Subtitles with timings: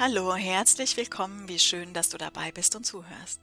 [0.00, 3.40] Hallo, herzlich willkommen, wie schön, dass du dabei bist und zuhörst.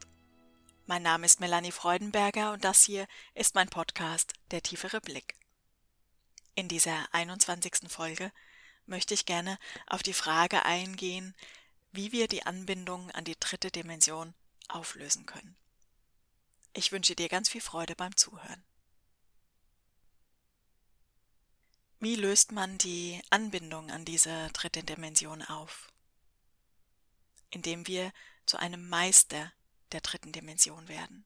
[0.85, 5.35] Mein Name ist Melanie Freudenberger und das hier ist mein Podcast Der tiefere Blick.
[6.53, 7.89] In dieser 21.
[7.89, 8.31] Folge
[8.85, 11.35] möchte ich gerne auf die Frage eingehen,
[11.91, 14.33] wie wir die Anbindung an die dritte Dimension
[14.69, 15.57] auflösen können.
[16.71, 18.63] Ich wünsche dir ganz viel Freude beim Zuhören.
[21.99, 25.91] Wie löst man die Anbindung an diese dritte Dimension auf?
[27.49, 28.11] Indem wir
[28.45, 29.51] zu einem Meister
[29.91, 31.25] der dritten Dimension werden,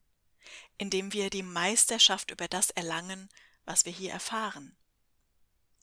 [0.77, 3.29] indem wir die Meisterschaft über das erlangen,
[3.65, 4.75] was wir hier erfahren,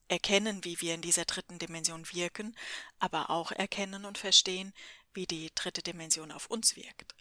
[0.09, 2.57] erkennen, wie wir in dieser dritten Dimension wirken,
[2.99, 4.73] aber auch erkennen und verstehen,
[5.13, 7.15] wie die dritte Dimension auf uns wirkt.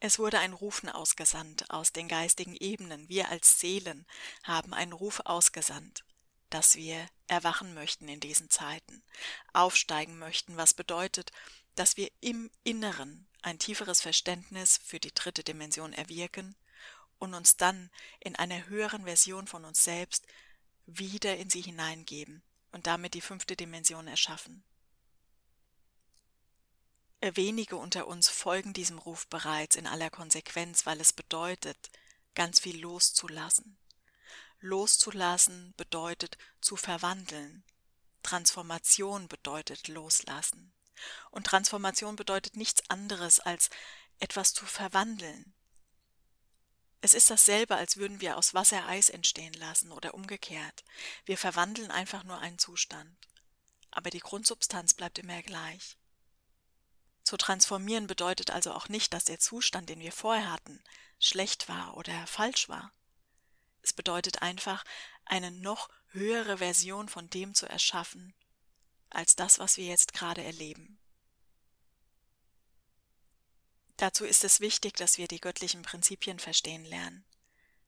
[0.00, 3.08] Es wurde ein Rufen ausgesandt aus den geistigen Ebenen.
[3.08, 4.04] Wir als Seelen
[4.42, 6.04] haben einen Ruf ausgesandt
[6.52, 9.02] dass wir erwachen möchten in diesen Zeiten,
[9.52, 11.32] aufsteigen möchten, was bedeutet,
[11.74, 16.54] dass wir im Inneren ein tieferes Verständnis für die dritte Dimension erwirken
[17.18, 20.26] und uns dann in einer höheren Version von uns selbst
[20.86, 22.42] wieder in sie hineingeben
[22.72, 24.62] und damit die fünfte Dimension erschaffen.
[27.20, 31.90] Wenige unter uns folgen diesem Ruf bereits in aller Konsequenz, weil es bedeutet,
[32.34, 33.78] ganz viel loszulassen.
[34.62, 37.64] Loszulassen bedeutet zu verwandeln.
[38.22, 40.72] Transformation bedeutet loslassen.
[41.32, 43.70] Und Transformation bedeutet nichts anderes als
[44.20, 45.52] etwas zu verwandeln.
[47.00, 50.84] Es ist dasselbe, als würden wir aus Wasser Eis entstehen lassen oder umgekehrt.
[51.24, 53.18] Wir verwandeln einfach nur einen Zustand.
[53.90, 55.96] Aber die Grundsubstanz bleibt immer gleich.
[57.24, 60.80] Zu transformieren bedeutet also auch nicht, dass der Zustand, den wir vorher hatten,
[61.18, 62.92] schlecht war oder falsch war.
[63.82, 64.84] Es bedeutet einfach,
[65.24, 68.34] eine noch höhere Version von dem zu erschaffen,
[69.10, 70.98] als das, was wir jetzt gerade erleben.
[73.96, 77.24] Dazu ist es wichtig, dass wir die göttlichen Prinzipien verstehen lernen,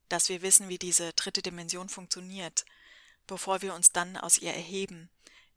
[0.09, 2.65] dass wir wissen, wie diese dritte Dimension funktioniert,
[3.27, 5.11] bevor wir uns dann aus ihr erheben,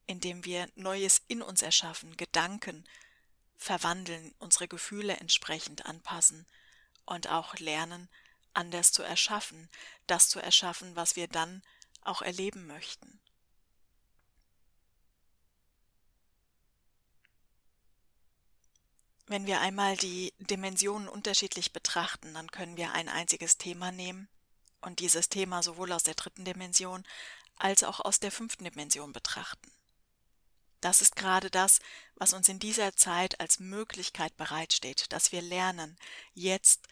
[0.08, 2.88] indem wir Neues in uns erschaffen, Gedanken
[3.58, 6.48] verwandeln, unsere Gefühle entsprechend anpassen
[7.06, 8.09] und auch lernen,
[8.57, 9.69] anders zu erschaffen,
[10.07, 11.62] das zu erschaffen, was wir dann
[12.01, 13.19] auch erleben möchten.
[19.28, 24.29] Wenn wir einmal die Dimensionen unterschiedlich betrachten, dann können wir ein einziges Thema nehmen
[24.79, 27.03] und dieses Thema sowohl aus der dritten Dimension
[27.57, 29.72] als auch aus der fünften Dimension betrachten.
[30.79, 31.79] Das ist gerade das,
[32.16, 35.97] was uns in dieser Zeit als Möglichkeit bereitsteht, dass wir lernen,
[36.34, 36.88] jetzt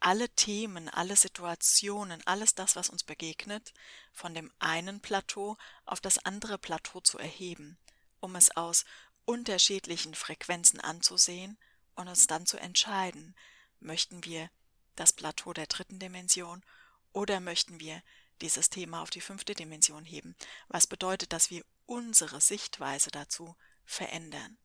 [0.00, 3.74] alle Themen, alle Situationen, alles das, was uns begegnet,
[4.12, 7.78] von dem einen Plateau auf das andere Plateau zu erheben,
[8.20, 8.84] um es aus
[9.24, 11.58] unterschiedlichen Frequenzen anzusehen
[11.94, 13.34] und uns dann zu entscheiden,
[13.80, 14.50] möchten wir
[14.96, 16.64] das Plateau der dritten Dimension
[17.12, 18.02] oder möchten wir
[18.40, 20.36] dieses Thema auf die fünfte Dimension heben,
[20.68, 24.58] was bedeutet, dass wir unsere Sichtweise dazu verändern.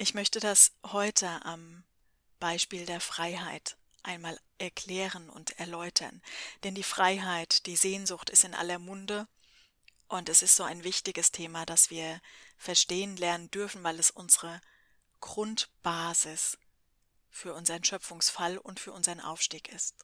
[0.00, 1.82] Ich möchte das heute am
[2.38, 6.22] Beispiel der Freiheit einmal erklären und erläutern,
[6.62, 9.26] denn die Freiheit, die Sehnsucht ist in aller Munde
[10.06, 12.20] und es ist so ein wichtiges Thema, das wir
[12.56, 14.60] verstehen lernen dürfen, weil es unsere
[15.18, 16.58] Grundbasis
[17.28, 19.96] für unseren Schöpfungsfall und für unseren Aufstieg ist.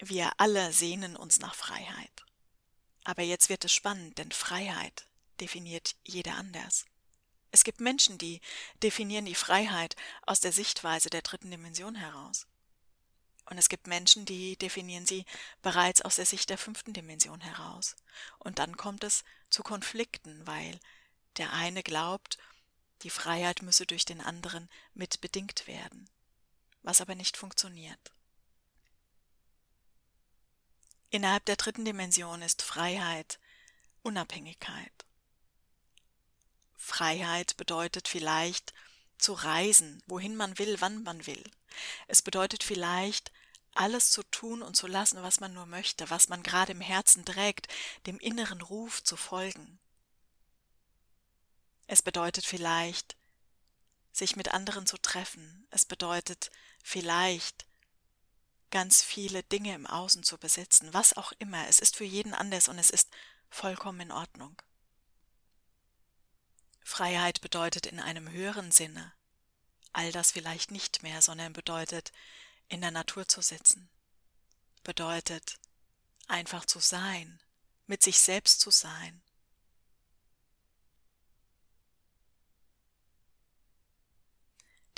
[0.00, 2.26] Wir alle sehnen uns nach Freiheit.
[3.04, 5.06] Aber jetzt wird es spannend, denn Freiheit
[5.40, 6.84] definiert jeder anders.
[7.52, 8.40] Es gibt Menschen, die
[8.82, 9.96] definieren die Freiheit
[10.26, 12.46] aus der Sichtweise der dritten Dimension heraus.
[13.46, 15.24] Und es gibt Menschen, die definieren sie
[15.60, 17.96] bereits aus der Sicht der fünften Dimension heraus.
[18.38, 20.78] Und dann kommt es zu Konflikten, weil
[21.36, 22.38] der eine glaubt,
[23.02, 26.08] die Freiheit müsse durch den anderen mit bedingt werden,
[26.82, 28.12] was aber nicht funktioniert.
[31.10, 33.40] Innerhalb der dritten Dimension ist Freiheit
[34.02, 34.92] Unabhängigkeit.
[36.80, 38.72] Freiheit bedeutet vielleicht
[39.18, 41.44] zu reisen, wohin man will, wann man will.
[42.08, 43.30] Es bedeutet vielleicht
[43.74, 47.24] alles zu tun und zu lassen, was man nur möchte, was man gerade im Herzen
[47.24, 47.68] trägt,
[48.06, 49.78] dem inneren Ruf zu folgen.
[51.86, 53.16] Es bedeutet vielleicht,
[54.12, 55.66] sich mit anderen zu treffen.
[55.70, 56.50] Es bedeutet
[56.82, 57.66] vielleicht,
[58.70, 61.68] ganz viele Dinge im Außen zu besitzen, was auch immer.
[61.68, 63.10] Es ist für jeden anders und es ist
[63.50, 64.56] vollkommen in Ordnung.
[66.82, 69.12] Freiheit bedeutet in einem höheren Sinne
[69.92, 72.12] all das vielleicht nicht mehr, sondern bedeutet
[72.68, 73.90] in der Natur zu sitzen,
[74.84, 75.58] bedeutet
[76.28, 77.40] einfach zu sein,
[77.86, 79.20] mit sich selbst zu sein.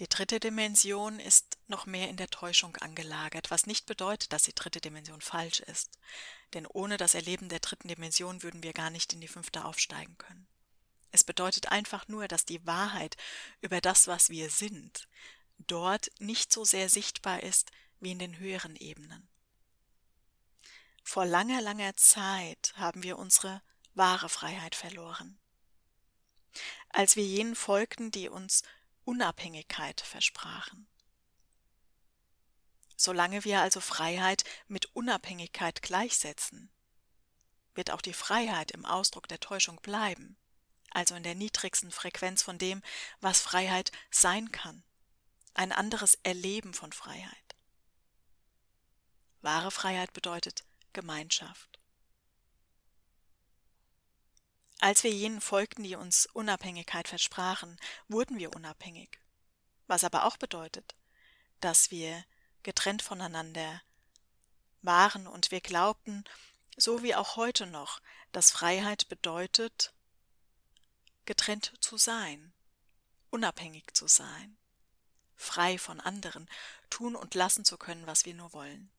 [0.00, 4.54] Die dritte Dimension ist noch mehr in der Täuschung angelagert, was nicht bedeutet, dass die
[4.54, 5.92] dritte Dimension falsch ist.
[6.54, 10.18] Denn ohne das Erleben der dritten Dimension würden wir gar nicht in die fünfte aufsteigen
[10.18, 10.48] können.
[11.12, 13.16] Es bedeutet einfach nur, dass die Wahrheit
[13.60, 15.06] über das, was wir sind,
[15.58, 17.70] dort nicht so sehr sichtbar ist
[18.00, 19.28] wie in den höheren Ebenen.
[21.04, 23.62] Vor langer, langer Zeit haben wir unsere
[23.94, 25.38] wahre Freiheit verloren.
[26.88, 28.62] Als wir jenen folgten, die uns
[29.04, 30.88] Unabhängigkeit versprachen.
[32.96, 36.70] Solange wir also Freiheit mit Unabhängigkeit gleichsetzen,
[37.74, 40.36] wird auch die Freiheit im Ausdruck der Täuschung bleiben,
[40.94, 42.82] also in der niedrigsten Frequenz von dem,
[43.20, 44.82] was Freiheit sein kann,
[45.54, 47.56] ein anderes Erleben von Freiheit.
[49.40, 51.78] Wahre Freiheit bedeutet Gemeinschaft.
[54.78, 57.78] Als wir jenen folgten, die uns Unabhängigkeit versprachen,
[58.08, 59.20] wurden wir unabhängig.
[59.86, 60.96] Was aber auch bedeutet,
[61.60, 62.24] dass wir
[62.62, 63.82] getrennt voneinander
[64.80, 66.24] waren und wir glaubten,
[66.76, 68.00] so wie auch heute noch,
[68.32, 69.92] dass Freiheit bedeutet,
[71.26, 72.52] getrennt zu sein,
[73.30, 74.56] unabhängig zu sein,
[75.36, 76.48] frei von anderen,
[76.90, 78.90] tun und lassen zu können, was wir nur wollen.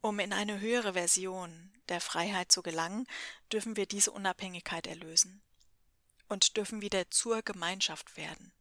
[0.00, 3.06] Um in eine höhere Version der Freiheit zu gelangen,
[3.52, 5.42] dürfen wir diese Unabhängigkeit erlösen
[6.28, 8.52] und dürfen wieder zur Gemeinschaft werden.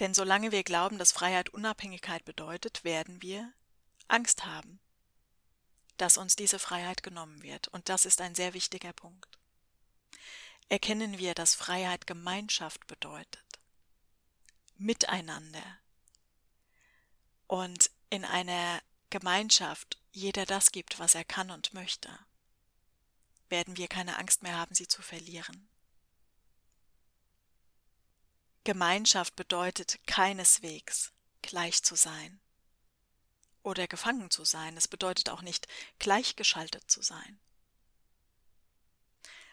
[0.00, 3.52] Denn solange wir glauben, dass Freiheit Unabhängigkeit bedeutet, werden wir
[4.08, 4.80] Angst haben,
[6.02, 7.68] dass uns diese Freiheit genommen wird.
[7.68, 9.38] Und das ist ein sehr wichtiger Punkt.
[10.68, 13.60] Erkennen wir, dass Freiheit Gemeinschaft bedeutet,
[14.76, 15.78] miteinander.
[17.46, 22.10] Und in einer Gemeinschaft jeder das gibt, was er kann und möchte,
[23.48, 25.68] werden wir keine Angst mehr haben, sie zu verlieren.
[28.64, 31.12] Gemeinschaft bedeutet keineswegs
[31.42, 32.40] gleich zu sein
[33.62, 34.76] oder gefangen zu sein.
[34.76, 35.68] Es bedeutet auch nicht
[35.98, 37.40] gleichgeschaltet zu sein.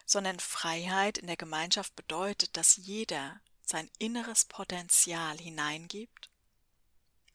[0.06, 6.30] Sondern Freiheit in der Gemeinschaft bedeutet, dass jeder sein inneres Potenzial hineingibt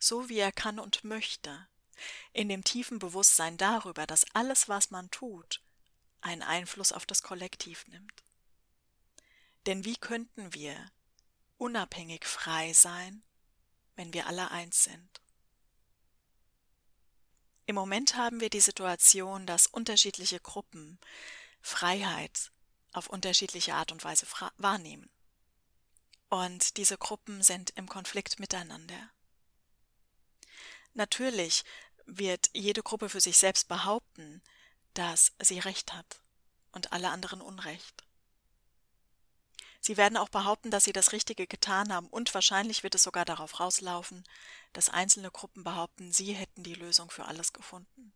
[0.05, 1.67] so wie er kann und möchte,
[2.33, 5.63] in dem tiefen Bewusstsein darüber, dass alles, was man tut,
[6.21, 8.23] einen Einfluss auf das Kollektiv nimmt.
[9.67, 10.91] Denn wie könnten wir
[11.57, 13.23] unabhängig frei sein,
[13.97, 15.21] wenn wir alle eins sind?
[17.67, 20.99] Im Moment haben wir die Situation, dass unterschiedliche Gruppen
[21.63, 22.51] Freiheit
[22.93, 24.27] auf unterschiedliche Art und Weise
[24.59, 25.09] wahrnehmen.
[26.29, 29.11] Und diese Gruppen sind im Konflikt miteinander.
[30.93, 31.65] Natürlich
[32.07, 34.43] wird jede Gruppe für sich selbst behaupten,
[34.93, 36.21] dass sie Recht hat
[36.73, 38.04] und alle anderen Unrecht.
[39.85, 43.27] Sie werden auch behaupten, dass sie das Richtige getan haben, und wahrscheinlich wird es sogar
[43.27, 44.25] darauf rauslaufen,
[44.73, 48.15] dass einzelne Gruppen behaupten, sie hätten die Lösung für alles gefunden,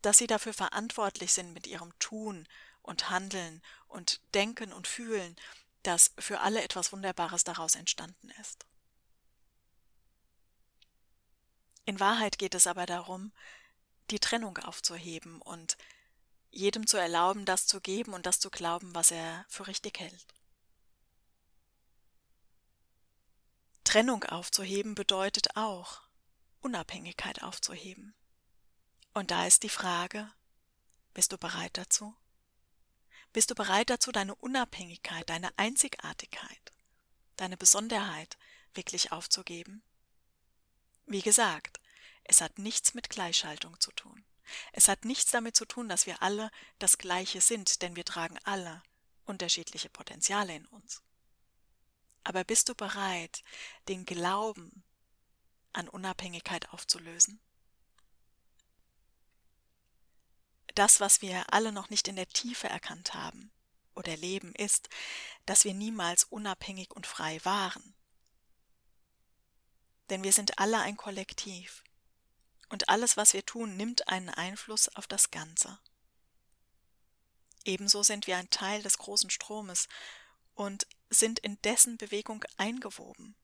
[0.00, 2.48] dass sie dafür verantwortlich sind mit ihrem Tun
[2.80, 5.36] und Handeln und Denken und Fühlen,
[5.82, 8.64] dass für alle etwas Wunderbares daraus entstanden ist.
[11.84, 13.32] In Wahrheit geht es aber darum,
[14.10, 15.76] die Trennung aufzuheben und
[16.50, 20.35] jedem zu erlauben, das zu geben und das zu glauben, was er für richtig hält.
[23.86, 26.02] Trennung aufzuheben bedeutet auch,
[26.60, 28.16] Unabhängigkeit aufzuheben.
[29.14, 30.28] Und da ist die Frage,
[31.14, 32.14] bist du bereit dazu?
[33.32, 36.72] Bist du bereit dazu, deine Unabhängigkeit, deine Einzigartigkeit,
[37.36, 38.36] deine Besonderheit
[38.74, 39.84] wirklich aufzugeben?
[41.06, 41.78] Wie gesagt,
[42.24, 44.24] es hat nichts mit Gleichschaltung zu tun.
[44.72, 46.50] Es hat nichts damit zu tun, dass wir alle
[46.80, 48.82] das Gleiche sind, denn wir tragen alle
[49.26, 51.02] unterschiedliche Potenziale in uns.
[52.26, 53.42] Aber bist du bereit,
[53.88, 54.82] den Glauben
[55.72, 57.40] an Unabhängigkeit aufzulösen?
[60.74, 63.50] Das, was wir alle noch nicht in der Tiefe erkannt haben
[63.94, 64.88] oder leben, ist,
[65.46, 67.94] dass wir niemals unabhängig und frei waren
[70.10, 71.82] denn wir sind alle ein Kollektiv.
[72.68, 75.78] Und alles, was wir tun, nimmt einen Einfluss auf das Ganze.
[77.64, 79.88] Ebenso sind wir ein Teil des großen Stromes
[80.56, 83.36] und sind in dessen Bewegung eingewoben.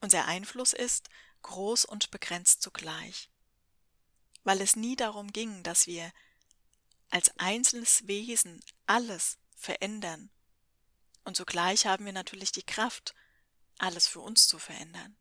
[0.00, 1.08] Unser Einfluss ist
[1.42, 3.30] groß und begrenzt zugleich,
[4.44, 6.12] weil es nie darum ging, dass wir
[7.08, 10.30] als einzelnes Wesen alles verändern.
[11.24, 13.14] Und zugleich haben wir natürlich die Kraft,
[13.78, 15.16] alles für uns zu verändern.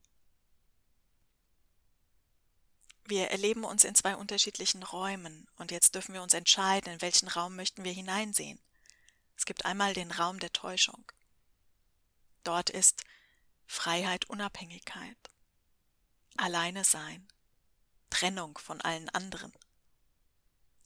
[3.06, 7.27] Wir erleben uns in zwei unterschiedlichen Räumen und jetzt dürfen wir uns entscheiden, in welchen
[7.27, 8.60] Raum möchten wir hineinsehen.
[9.41, 11.03] Es gibt einmal den Raum der Täuschung.
[12.43, 13.03] Dort ist
[13.65, 15.17] Freiheit, Unabhängigkeit,
[16.38, 17.27] Alleine sein,
[18.12, 19.51] Trennung von allen anderen.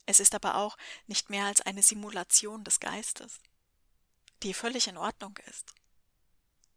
[0.05, 3.41] Es ist aber auch nicht mehr als eine Simulation des Geistes,
[4.41, 5.73] die völlig in Ordnung ist.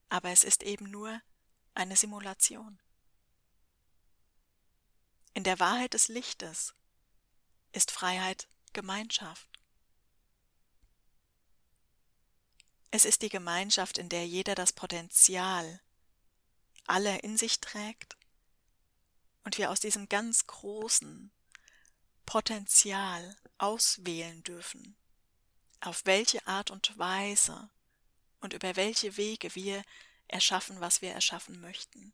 [0.08, 1.22] Aber es ist eben nur
[1.74, 2.80] eine Simulation.
[5.32, 6.74] In der Wahrheit des Lichtes
[7.70, 9.57] ist Freiheit Gemeinschaft.
[12.90, 15.80] Es ist die Gemeinschaft, in der jeder das Potenzial
[16.86, 18.16] aller in sich trägt
[19.44, 21.30] und wir aus diesem ganz großen
[22.24, 24.96] Potenzial auswählen dürfen,
[25.80, 27.70] auf welche Art und Weise
[28.40, 29.82] und über welche Wege wir
[30.26, 32.12] erschaffen, was wir erschaffen möchten.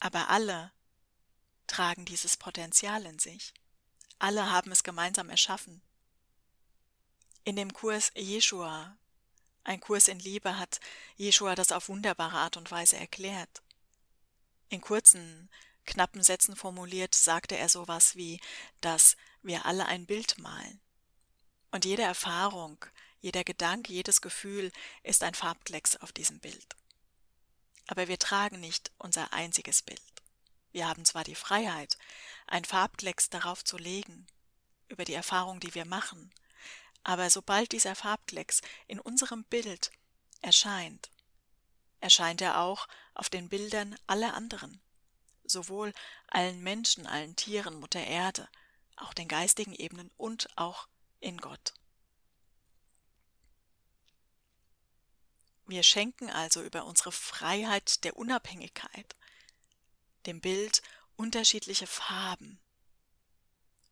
[0.00, 0.72] Aber alle
[1.66, 3.54] tragen dieses Potenzial in sich.
[4.18, 5.82] Alle haben es gemeinsam erschaffen.
[7.48, 8.94] In dem Kurs Jeshua,
[9.64, 10.80] ein Kurs in Liebe, hat
[11.16, 13.62] Jeshua das auf wunderbare Art und Weise erklärt.
[14.68, 15.48] In kurzen,
[15.86, 18.38] knappen Sätzen formuliert sagte er sowas wie,
[18.82, 20.78] dass wir alle ein Bild malen.
[21.70, 22.84] Und jede Erfahrung,
[23.22, 24.70] jeder Gedanke, jedes Gefühl
[25.02, 26.76] ist ein Farbklecks auf diesem Bild.
[27.86, 30.02] Aber wir tragen nicht unser einziges Bild.
[30.72, 31.96] Wir haben zwar die Freiheit,
[32.46, 34.26] ein Farbklecks darauf zu legen,
[34.88, 36.30] über die Erfahrung, die wir machen,
[37.04, 39.90] aber sobald dieser Farbklecks in unserem Bild
[40.40, 41.10] erscheint,
[42.00, 44.80] erscheint er auch auf den Bildern aller anderen,
[45.44, 45.92] sowohl
[46.28, 48.48] allen Menschen, allen Tieren, Mutter Erde,
[48.96, 50.88] auch den geistigen Ebenen und auch
[51.20, 51.74] in Gott.
[55.66, 59.14] Wir schenken also über unsere Freiheit der Unabhängigkeit
[60.26, 60.82] dem Bild
[61.16, 62.60] unterschiedliche Farben,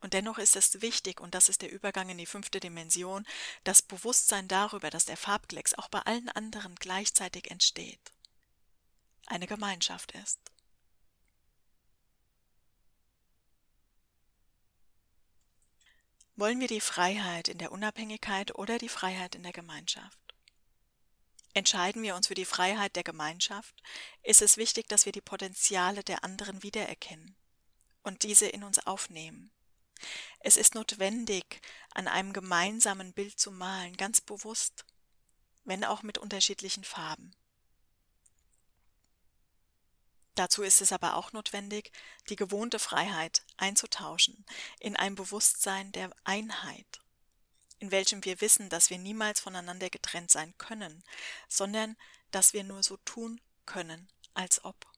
[0.00, 3.26] und dennoch ist es wichtig, und das ist der Übergang in die fünfte Dimension,
[3.65, 8.12] das Bewusstsein darüber, dass der Farbklecks auch bei allen anderen gleichzeitig entsteht,
[9.26, 10.38] eine Gemeinschaft ist.
[16.38, 20.19] Wollen wir die Freiheit in der Unabhängigkeit oder die Freiheit in der Gemeinschaft?
[21.55, 23.83] Entscheiden wir uns für die Freiheit der Gemeinschaft,
[24.23, 27.35] ist es wichtig, dass wir die Potenziale der anderen wiedererkennen
[28.03, 29.50] und diese in uns aufnehmen.
[30.41, 31.61] Es ist notwendig,
[31.93, 34.85] an einem gemeinsamen Bild zu malen, ganz bewusst,
[35.65, 37.35] wenn auch mit unterschiedlichen Farben.
[40.37, 41.91] Dazu ist es aber auch notwendig,
[42.29, 44.45] die gewohnte Freiheit einzutauschen
[44.79, 47.00] in ein Bewusstsein der Einheit,
[47.79, 51.03] in welchem wir wissen, dass wir niemals voneinander getrennt sein können,
[51.49, 51.97] sondern
[52.31, 54.96] dass wir nur so tun können, als ob.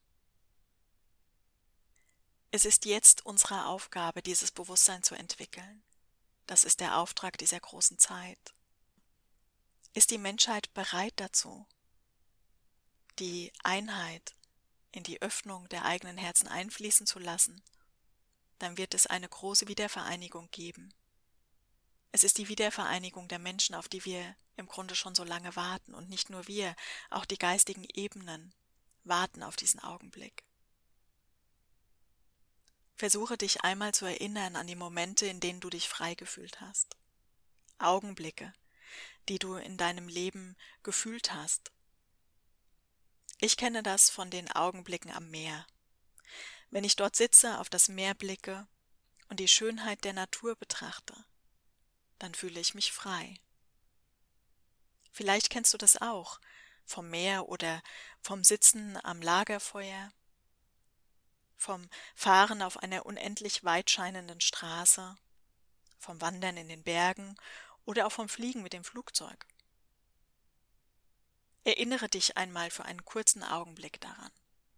[2.50, 5.82] Es ist jetzt unsere Aufgabe, dieses Bewusstsein zu entwickeln.
[6.46, 8.54] Das ist der Auftrag dieser großen Zeit.
[9.92, 11.66] Ist die Menschheit bereit dazu,
[13.18, 14.34] die Einheit
[14.92, 17.62] in die Öffnung der eigenen Herzen einfließen zu lassen,
[18.58, 20.94] dann wird es eine große Wiedervereinigung geben.
[22.12, 25.94] Es ist die Wiedervereinigung der Menschen, auf die wir im Grunde schon so lange warten,
[25.94, 26.74] und nicht nur wir,
[27.10, 28.54] auch die geistigen Ebenen
[29.04, 30.47] warten auf diesen Augenblick.
[32.98, 36.96] Versuche dich einmal zu erinnern an die Momente, in denen du dich frei gefühlt hast.
[37.78, 38.52] Augenblicke,
[39.28, 41.70] die du in deinem Leben gefühlt hast.
[43.38, 45.64] Ich kenne das von den Augenblicken am Meer.
[46.70, 48.66] Wenn ich dort sitze, auf das Meer blicke
[49.28, 51.14] und die Schönheit der Natur betrachte,
[52.18, 53.38] dann fühle ich mich frei.
[55.12, 56.40] Vielleicht kennst du das auch
[56.84, 57.80] vom Meer oder
[58.22, 60.12] vom Sitzen am Lagerfeuer
[61.58, 65.16] vom Fahren auf einer unendlich weitscheinenden Straße,
[65.98, 67.36] vom Wandern in den Bergen
[67.84, 69.46] oder auch vom Fliegen mit dem Flugzeug.
[71.64, 74.32] Erinnere dich einmal für einen kurzen Augenblick daran,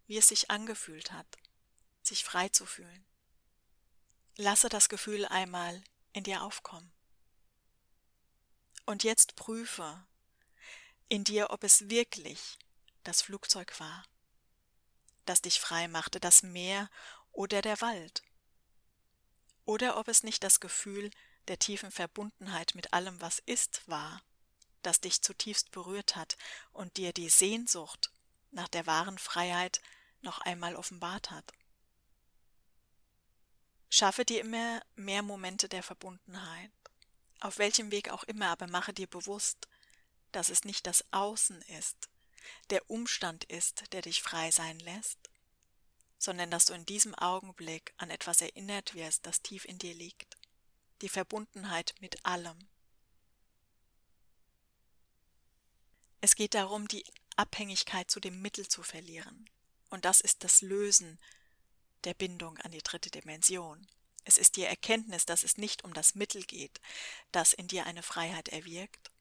[0.07, 1.27] wie es sich angefühlt hat,
[2.01, 3.05] sich frei zu fühlen.
[4.35, 5.81] Lasse das Gefühl einmal
[6.13, 6.91] in dir aufkommen.
[8.85, 10.03] Und jetzt prüfe
[11.07, 12.57] in dir, ob es wirklich
[13.03, 14.03] das Flugzeug war
[15.25, 16.89] das dich frei machte, das Meer
[17.31, 18.23] oder der Wald?
[19.65, 21.11] Oder ob es nicht das Gefühl
[21.47, 24.21] der tiefen Verbundenheit mit allem, was ist, war,
[24.81, 26.37] das dich zutiefst berührt hat
[26.71, 28.11] und dir die Sehnsucht
[28.51, 29.81] nach der wahren Freiheit
[30.21, 31.51] noch einmal offenbart hat.
[33.89, 36.71] Schaffe dir immer mehr Momente der Verbundenheit,
[37.39, 39.67] auf welchem Weg auch immer, aber mache dir bewusst,
[40.31, 42.09] dass es nicht das Außen ist,
[42.69, 45.19] der Umstand ist, der dich frei sein lässt,
[46.17, 50.37] sondern dass du in diesem Augenblick an etwas erinnert wirst, das tief in dir liegt.
[51.01, 52.67] Die Verbundenheit mit allem.
[56.21, 57.03] Es geht darum, die
[57.35, 59.49] Abhängigkeit zu dem Mittel zu verlieren.
[59.89, 61.19] Und das ist das Lösen
[62.03, 63.87] der Bindung an die dritte Dimension.
[64.23, 66.79] Es ist die Erkenntnis, dass es nicht um das Mittel geht,
[67.31, 69.11] das in dir eine Freiheit erwirkt,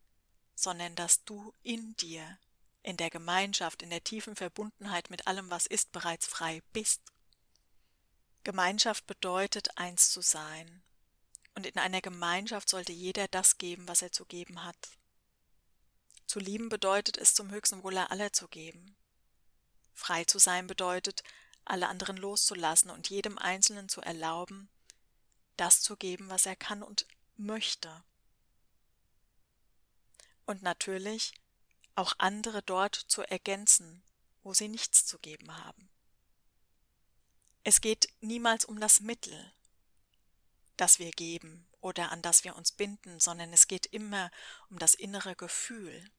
[0.54, 2.38] sondern dass du in dir
[2.82, 7.02] in der Gemeinschaft, in der tiefen Verbundenheit mit allem, was ist, bereits frei bist.
[8.44, 10.82] Gemeinschaft bedeutet, eins zu sein.
[11.54, 14.90] Und in einer Gemeinschaft sollte jeder das geben, was er zu geben hat.
[16.26, 18.96] Zu lieben bedeutet es, zum höchsten Wohle aller zu geben.
[19.94, 21.22] Frei zu sein bedeutet,
[21.64, 24.70] alle anderen loszulassen und jedem Einzelnen zu erlauben,
[25.56, 27.06] das zu geben, was er kann und
[27.36, 28.04] möchte.
[30.46, 31.34] Und natürlich
[32.00, 34.02] auch andere dort zu ergänzen,
[34.42, 35.90] wo sie nichts zu geben haben.
[37.62, 39.52] Es geht niemals um das Mittel,
[40.78, 44.30] das wir geben oder an das wir uns binden, sondern es geht immer
[44.70, 46.10] um das innere Gefühl.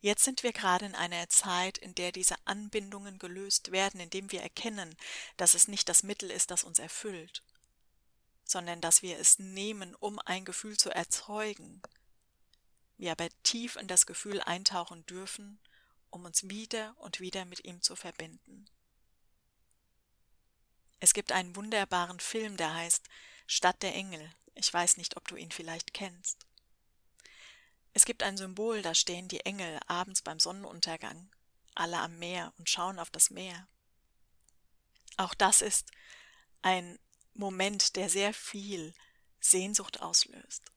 [0.00, 4.42] Jetzt sind wir gerade in einer Zeit, in der diese Anbindungen gelöst werden, indem wir
[4.42, 4.94] erkennen,
[5.36, 7.42] dass es nicht das Mittel ist, das uns erfüllt,
[8.44, 11.82] sondern dass wir es nehmen, um ein Gefühl zu erzeugen,
[12.96, 15.58] wir aber tief in das Gefühl eintauchen dürfen,
[16.10, 18.66] um uns wieder und wieder mit ihm zu verbinden.
[21.00, 23.08] Es gibt einen wunderbaren Film, der heißt
[23.46, 24.32] Stadt der Engel.
[24.54, 26.46] Ich weiß nicht, ob du ihn vielleicht kennst.
[27.92, 31.30] Es gibt ein Symbol, da stehen die Engel abends beim Sonnenuntergang,
[31.74, 33.68] alle am Meer und schauen auf das Meer.
[35.16, 35.90] Auch das ist
[36.62, 36.98] ein
[37.34, 38.94] Moment, der sehr viel
[39.40, 40.73] Sehnsucht auslöst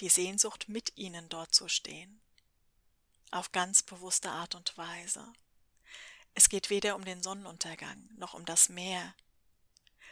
[0.00, 2.20] die Sehnsucht, mit ihnen dort zu stehen,
[3.30, 5.32] auf ganz bewusste Art und Weise.
[6.34, 9.14] Es geht weder um den Sonnenuntergang noch um das Meer,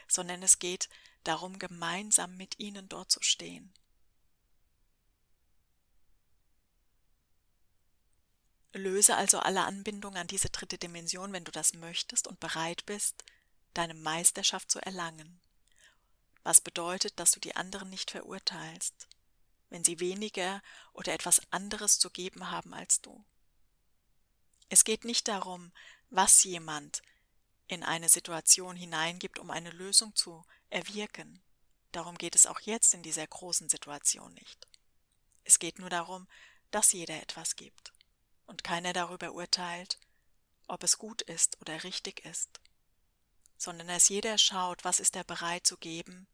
[0.07, 0.89] sondern es geht
[1.23, 3.73] darum, gemeinsam mit ihnen dort zu stehen.
[8.73, 13.23] Löse also alle Anbindungen an diese dritte Dimension, wenn du das möchtest und bereit bist,
[13.73, 15.39] deine Meisterschaft zu erlangen.
[16.43, 19.07] Was bedeutet, dass du die anderen nicht verurteilst,
[19.69, 20.61] wenn sie weniger
[20.93, 23.25] oder etwas anderes zu geben haben als du.
[24.69, 25.71] Es geht nicht darum,
[26.09, 27.01] was jemand
[27.67, 31.41] in eine Situation hineingibt, um eine Lösung zu erwirken.
[31.91, 34.67] Darum geht es auch jetzt in dieser großen Situation nicht.
[35.43, 36.27] Es geht nur darum,
[36.71, 37.93] dass jeder etwas gibt
[38.45, 39.99] und keiner darüber urteilt,
[40.67, 42.59] ob es gut ist oder richtig ist,
[43.57, 46.27] sondern dass jeder schaut, was ist er bereit zu geben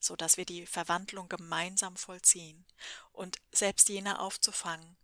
[0.00, 2.64] so dass wir die Verwandlung gemeinsam vollziehen
[3.12, 4.96] und selbst jene aufzufangen,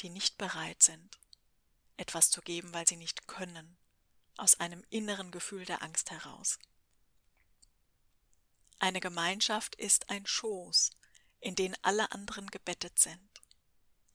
[0.00, 1.18] die nicht bereit sind,
[1.96, 3.76] etwas zu geben, weil sie nicht können,
[4.36, 6.58] aus einem inneren Gefühl der Angst heraus.
[8.78, 10.90] Eine Gemeinschaft ist ein Schoß,
[11.40, 13.30] in den alle anderen gebettet sind.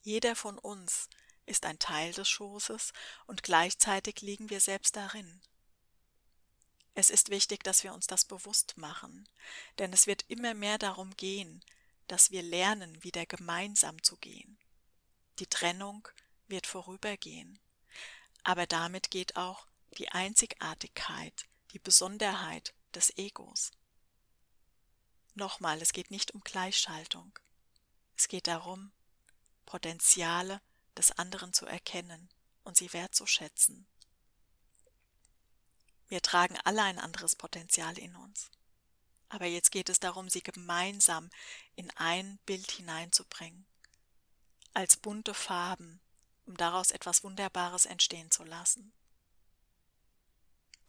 [0.01, 1.09] Jeder von uns
[1.45, 2.93] ist ein Teil des Schoßes
[3.25, 5.41] und gleichzeitig liegen wir selbst darin.
[6.95, 9.27] Es ist wichtig, dass wir uns das bewusst machen,
[9.77, 11.63] denn es wird immer mehr darum gehen,
[12.07, 14.57] dass wir lernen, wieder gemeinsam zu gehen.
[15.39, 16.07] Die Trennung
[16.47, 17.59] wird vorübergehen,
[18.43, 23.71] aber damit geht auch die Einzigartigkeit, die Besonderheit des Egos.
[25.35, 27.37] Nochmal, es geht nicht um Gleichschaltung.
[28.17, 28.91] Es geht darum,
[29.65, 30.61] Potenziale
[30.97, 32.29] des anderen zu erkennen
[32.63, 33.87] und sie wertzuschätzen
[36.09, 38.49] wir tragen alle ein anderes Potenzial in uns.
[39.29, 41.29] Aber jetzt geht es darum, sie gemeinsam
[41.75, 43.65] in ein Bild hineinzubringen,
[44.73, 46.01] als bunte Farben,
[46.45, 48.91] um daraus etwas Wunderbares entstehen zu lassen.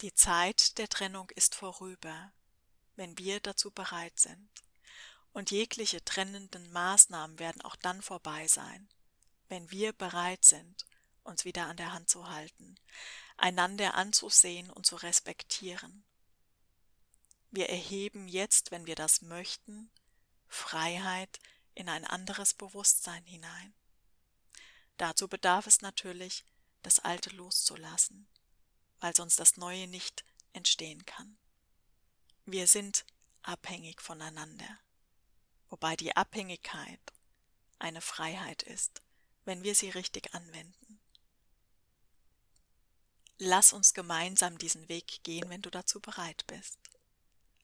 [0.00, 2.32] Die Zeit der Trennung ist vorüber,
[2.96, 4.48] wenn wir dazu bereit sind.
[5.32, 8.88] Und jegliche trennenden Maßnahmen werden auch dann vorbei sein,
[9.48, 10.86] wenn wir bereit sind,
[11.22, 12.76] uns wieder an der Hand zu halten,
[13.40, 16.04] einander anzusehen und zu respektieren.
[17.50, 19.90] Wir erheben jetzt, wenn wir das möchten,
[20.46, 21.40] Freiheit
[21.74, 23.74] in ein anderes Bewusstsein hinein.
[24.96, 26.44] Dazu bedarf es natürlich,
[26.82, 28.28] das Alte loszulassen,
[29.00, 31.38] weil sonst das Neue nicht entstehen kann.
[32.44, 33.04] Wir sind
[33.42, 34.78] abhängig voneinander,
[35.68, 37.00] wobei die Abhängigkeit
[37.78, 39.02] eine Freiheit ist,
[39.44, 40.79] wenn wir sie richtig anwenden
[43.40, 46.78] lass uns gemeinsam diesen Weg gehen, wenn du dazu bereit bist.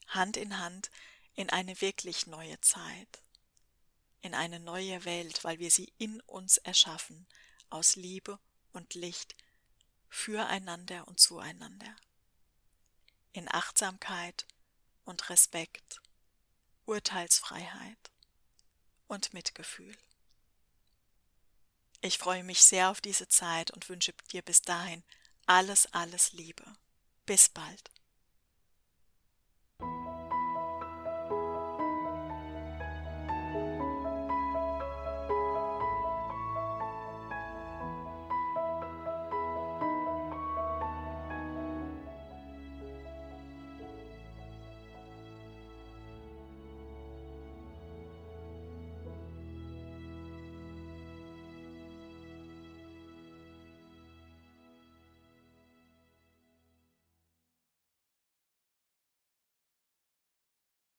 [0.07, 0.89] Hand in Hand
[1.35, 3.21] in eine wirklich neue Zeit,
[4.21, 7.27] in eine neue Welt, weil wir sie in uns erschaffen,
[7.69, 8.39] aus Liebe
[8.73, 9.35] und Licht,
[10.09, 11.95] füreinander und zueinander,
[13.33, 14.47] in Achtsamkeit
[15.05, 16.01] und Respekt,
[16.85, 18.11] Urteilsfreiheit
[19.07, 19.95] und Mitgefühl.
[22.01, 25.03] Ich freue mich sehr auf diese Zeit und wünsche dir bis dahin
[25.47, 26.63] alles, alles Liebe.
[27.25, 27.89] Bis bald.